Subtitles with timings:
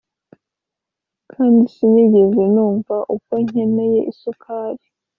[1.31, 4.83] kandi sinigeze mvuga uko nkeneye isukari